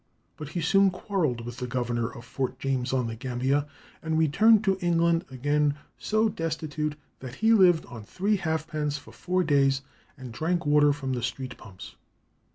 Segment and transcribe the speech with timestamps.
[0.35, 3.67] But he soon quarrelled with the governor of Fort James on the Gambia,
[4.01, 9.43] and returned to England again so destitute that he lived on three halfpence for four
[9.43, 9.83] days
[10.17, 11.93] and drank water from the street pumps.